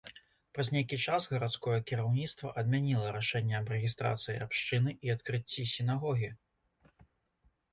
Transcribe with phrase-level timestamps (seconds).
[0.57, 6.33] Праз нейкі час гарадское кіраўніцтва адмяніла рашэнне аб рэгістрацыі абшчыны і адкрыцці сінагогі.